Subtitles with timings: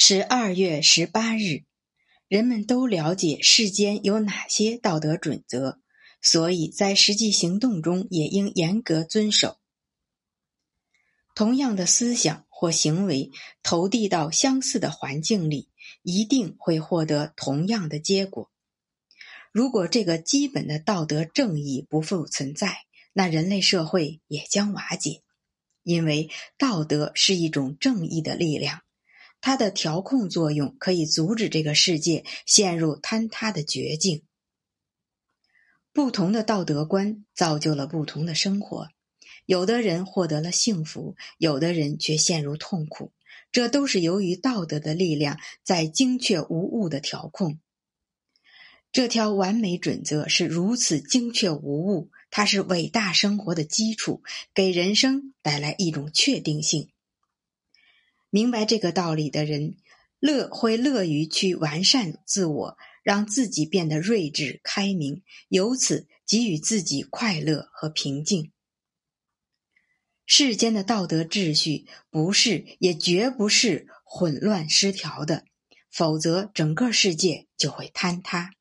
[0.00, 1.64] 十二月十八日，
[2.28, 5.80] 人们都了解世间有哪些道德准则，
[6.22, 9.58] 所以在实际行动中也应严格遵守。
[11.34, 13.32] 同样的思想或行为
[13.64, 15.68] 投递到相似的环境里，
[16.02, 18.52] 一定会获得同样的结果。
[19.50, 25.22] 如果这个基本的道德正义不复存在，那人类社会也将瓦解，
[25.82, 28.82] 因为道德是一种正义的力量。
[29.40, 34.22] 它的调控作用可以阻止这个世界陷入坍塌的绝境。
[35.92, 38.88] 不同的道德观造就了不同的生活，
[39.46, 43.12] 有的人获得了幸福，有的人却陷入痛苦。
[43.50, 47.58] 这都是由于道德的力量在精确无误的调控。
[48.92, 54.22] 这条完美准则是如此精确无误，它是伟大生活的基础，
[54.54, 56.90] 给人生带来一种确定性。
[58.30, 59.76] 明白这个道理的人，
[60.18, 68.52] 乐会乐于去完善自我，让自己变得睿智开明，由此给予自己快乐和平静。
[70.26, 75.46] 世间的道德秩序不是，也绝不是混乱失调的，
[75.90, 78.57] 否则整个世界就会坍塌。